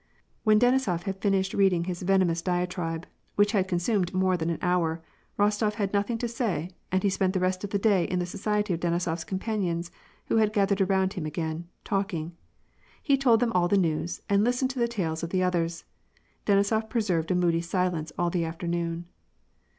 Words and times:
When 0.43 0.57
Denisof 0.59 1.03
had 1.03 1.21
finished 1.21 1.53
reading 1.53 1.83
his 1.83 2.01
venomous 2.01 2.41
diatribe, 2.41 3.05
which 3.35 3.51
had 3.51 3.67
consumed 3.67 4.15
more 4.15 4.35
than 4.35 4.49
an 4.49 4.57
hour, 4.59 5.03
Rostof 5.37 5.73
had 5.75 5.93
nothing 5.93 6.17
to 6.17 6.27
say, 6.27 6.71
and 6.91 7.03
he 7.03 7.09
spent 7.11 7.33
the 7.33 7.39
rest 7.39 7.63
of 7.63 7.69
the 7.69 7.77
day 7.77 8.05
in 8.05 8.17
the 8.17 8.25
society 8.25 8.73
of 8.73 8.79
Deni 8.79 8.95
sofs 8.99 9.23
companions, 9.23 9.91
who 10.25 10.37
had 10.37 10.53
gathered 10.53 10.81
around 10.81 11.13
him 11.13 11.27
again, 11.27 11.67
talk 11.83 12.15
ing. 12.15 12.35
He 13.03 13.15
told 13.15 13.41
them 13.41 13.51
all 13.51 13.67
the 13.67 13.77
news, 13.77 14.23
and 14.27 14.43
listened 14.43 14.71
to 14.71 14.79
the 14.79 14.87
tales 14.87 15.21
of 15.21 15.29
the 15.29 15.43
others. 15.43 15.83
Denisof 16.47 16.89
preserved 16.89 17.29
a 17.29 17.35
moody 17.35 17.61
silence 17.61 18.11
all 18.17 18.31
the 18.31 18.43
after 18.43 18.65
noon. 18.67 19.05